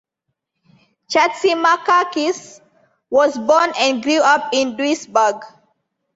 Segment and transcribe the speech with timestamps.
[1.11, 2.59] Chatzimarkakis
[3.11, 5.43] was born and grew up in Duisburg.